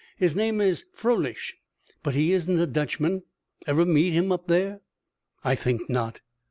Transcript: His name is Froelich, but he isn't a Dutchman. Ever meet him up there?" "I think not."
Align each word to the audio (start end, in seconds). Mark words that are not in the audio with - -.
His 0.17 0.35
name 0.35 0.59
is 0.61 0.85
Froelich, 0.93 1.57
but 2.01 2.15
he 2.15 2.33
isn't 2.33 2.57
a 2.59 2.65
Dutchman. 2.65 3.21
Ever 3.67 3.85
meet 3.85 4.13
him 4.13 4.31
up 4.31 4.47
there?" 4.47 4.81
"I 5.43 5.53
think 5.53 5.91
not." 5.91 6.21